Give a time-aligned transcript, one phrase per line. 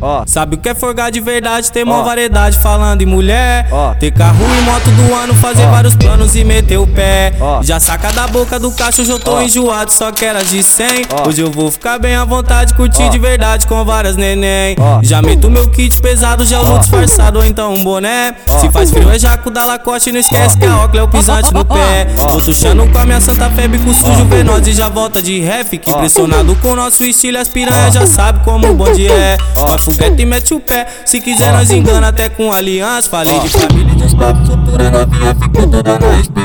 [0.00, 0.22] Ó.
[0.26, 1.70] Sabe o que é forgar de verdade?
[1.70, 3.66] Ter mó variedade falando em mulher.
[3.70, 3.94] Ó.
[3.94, 5.70] Ter carro e moto do ano, fazer Ó.
[5.70, 7.34] vários planos e meter o pé.
[7.40, 7.62] Ó.
[7.62, 10.86] Já saca da boca do caixa, hoje eu tô enjoado, só quero as de 100.
[11.12, 11.28] Ó.
[11.28, 14.76] Hoje eu vou ficar bem à vontade, curtir de verdade com várias neném.
[15.02, 16.78] Já meto meu kit pesado, já Ó.
[16.78, 18.34] disfarçado ou então um boné.
[18.60, 21.52] Se faz frio é jaco da Lacoste, não esquece que a óculos é o pisante
[21.52, 22.06] no pé.
[22.16, 25.70] Vou tuchando com a minha santa fé, bico sujo, venoz e já volta de ref.
[25.78, 25.96] Que Ó.
[25.96, 27.90] impressionado com o nosso estilo, as piranha Ó.
[27.90, 29.36] já sabe como o bonde é.
[29.90, 30.86] Vai foguete e mete o pé.
[31.04, 33.08] Se quiser, nós engana até com aliança.
[33.08, 36.39] Falei de família e dos papos, futura novinha ficou toda na esperança.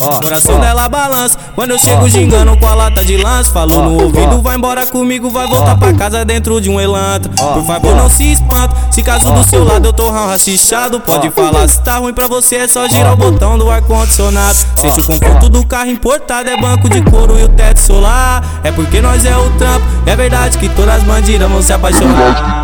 [0.00, 0.20] Ó.
[0.20, 0.58] Coração Ó.
[0.58, 1.38] dela balança.
[1.54, 2.08] Quando eu chego Ó.
[2.08, 3.50] gingando com a lata de lança.
[3.52, 7.30] Falou no ouvido, vai embora comigo, vai voltar pra casa dentro de um elantra.
[7.32, 8.74] Por favor, não se espanta.
[8.90, 12.56] Se caso do seu lado eu tô rachichado, pode falar se tá ruim pra você,
[12.56, 14.58] é só girar o botão do ar-condicionado.
[14.74, 18.42] Sente o conforto do carro importado, é banco de couro e o teto solar.
[18.64, 22.62] É porque nós é o trampo, é verdade que todas as bandidas vão se apaixonar.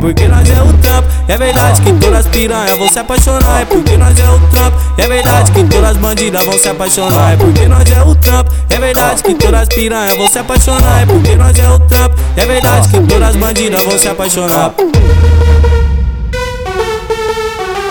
[0.00, 3.62] Porque nós é o trampo, é verdade que todas as piranha vão se apaixonar.
[3.62, 7.32] É porque nós é o trampo, é verdade que todas as bandidas vão se apaixonar.
[7.32, 11.02] É porque nós é o trampo, é verdade que todas as piranha vão se apaixonar.
[11.02, 14.74] É porque nós é o trampo, é verdade que todas as bandidas vão se apaixonar.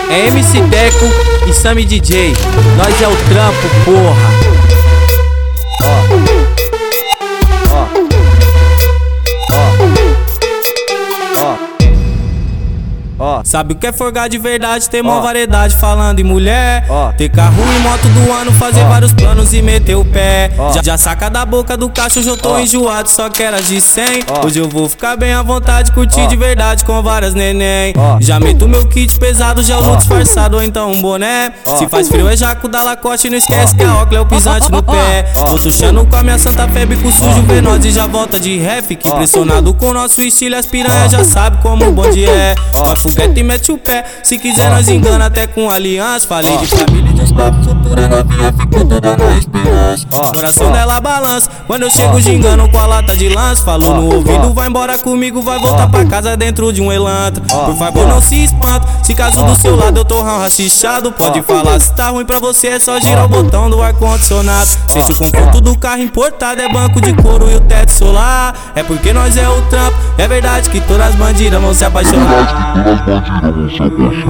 [0.10, 1.06] É MC Deco
[1.48, 2.34] e Sammy DJ,
[2.78, 4.48] nós é o trampo, porra.
[5.84, 6.37] Ó.
[13.48, 14.90] Sabe o que é forgar de verdade?
[14.90, 16.86] Ter mó variedade falando em mulher.
[16.90, 17.14] Ó.
[17.14, 18.90] Ter carro e moto do ano, fazer Ó.
[18.90, 20.52] vários planos e meter o pé.
[20.74, 23.80] Já, já saca da boca do caixa, hoje eu tô enjoado, só quero as de
[23.80, 24.04] 100.
[24.30, 24.46] Ó.
[24.46, 27.94] Hoje eu vou ficar bem à vontade, curtir de verdade com várias neném.
[28.20, 29.96] Já meto meu kit pesado, já uso Ó.
[29.96, 31.54] disfarçado ou então um boné.
[31.80, 34.70] Se faz frio é jaco da Lacoste, não esquece que a óculos é o pisante
[34.70, 35.32] no pé.
[35.48, 38.88] Vou tuchando com a minha santa fé, bico sujo, venoz e já volta de ref.
[38.90, 39.14] Que Ó.
[39.14, 41.08] impressionado com o nosso estilo, as piranha Ó.
[41.08, 42.54] já sabe como o bonde é.
[42.74, 44.04] Vai foguete mete o pé.
[44.24, 46.28] Se quiser, nós engana até com aliança.
[46.28, 50.06] Falei de família e dos papos, futura novinha ficou toda na esperança.
[50.34, 51.50] Coração dela balança.
[51.66, 53.64] Quando eu chego gingando com a lata de lança.
[53.64, 57.44] Falou no ouvido, vai embora comigo, vai voltar pra casa dentro de um elantra.
[57.44, 58.86] Por favor, não se espanta.
[59.04, 62.68] Se caso do seu lado eu tô rachichado, pode falar se tá ruim pra você,
[62.68, 64.70] é só girar o botão do ar-condicionado.
[64.88, 68.27] Sente o conforto do carro importado, é banco de couro e o teto solar.
[68.76, 72.86] É porque nós é o trampo, é verdade que todas as bandidas vão se apaixonar.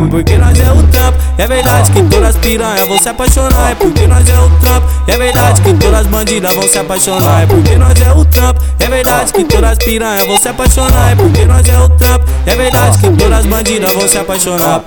[0.09, 3.71] Porque nós é o trampo, é verdade que todas as piranha vão se apaixonar.
[3.71, 7.43] É porque nós é o trampo, é verdade que todas as bandidas vão se apaixonar.
[7.43, 11.11] É porque nós é o trampo, é verdade que todas as piranha vão se apaixonar.
[11.11, 14.83] É porque nós é o trampo, é verdade que todas as bandidas vão se apaixonar.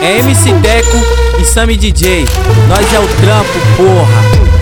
[0.00, 0.96] É MC Deco
[1.40, 2.24] e Sammy DJ,
[2.68, 4.57] nós é o trampo, porra.